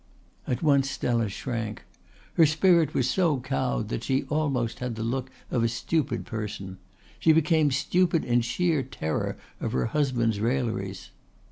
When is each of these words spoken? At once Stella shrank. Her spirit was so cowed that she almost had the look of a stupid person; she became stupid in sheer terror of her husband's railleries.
At 0.47 0.63
once 0.63 0.89
Stella 0.89 1.29
shrank. 1.29 1.83
Her 2.33 2.47
spirit 2.47 2.95
was 2.95 3.07
so 3.07 3.39
cowed 3.39 3.89
that 3.89 4.03
she 4.03 4.23
almost 4.31 4.79
had 4.79 4.95
the 4.95 5.03
look 5.03 5.29
of 5.51 5.63
a 5.63 5.67
stupid 5.69 6.25
person; 6.25 6.79
she 7.19 7.31
became 7.33 7.69
stupid 7.69 8.25
in 8.25 8.41
sheer 8.41 8.81
terror 8.81 9.37
of 9.59 9.73
her 9.73 9.85
husband's 9.93 10.39
railleries. 10.39 11.11